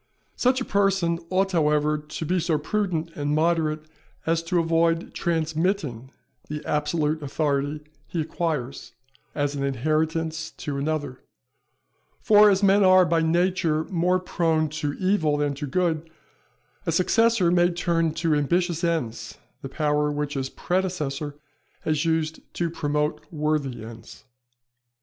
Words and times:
Such 0.35 0.59
a 0.59 0.65
person 0.65 1.19
ought 1.29 1.51
however 1.51 1.95
to 1.95 2.25
be 2.25 2.39
so 2.39 2.57
prudent 2.57 3.11
and 3.13 3.35
moderate 3.35 3.83
as 4.25 4.41
to 4.45 4.57
avoid 4.59 5.13
transmitting 5.13 6.09
the 6.49 6.65
absolute 6.65 7.21
authority 7.21 7.81
he 8.07 8.19
acquires, 8.21 8.93
as 9.35 9.53
an 9.53 9.61
inheritance 9.61 10.49
to 10.57 10.79
another; 10.79 11.19
for 12.19 12.49
as 12.49 12.63
men 12.63 12.83
are, 12.83 13.05
by 13.05 13.21
nature, 13.21 13.83
more 13.91 14.19
prone 14.19 14.69
to 14.69 14.93
evil 14.93 15.37
than 15.37 15.53
to 15.53 15.67
good, 15.67 16.09
a 16.87 16.91
successor 16.91 17.51
may 17.51 17.69
turn 17.69 18.11
to 18.15 18.33
ambitious 18.33 18.83
ends 18.83 19.37
the 19.61 19.69
power 19.69 20.11
which 20.11 20.33
his 20.33 20.49
predecessor 20.49 21.35
has 21.81 22.05
used 22.05 22.39
to 22.55 22.71
promote 22.71 23.23
worthy 23.31 23.85
ends. 23.85 24.23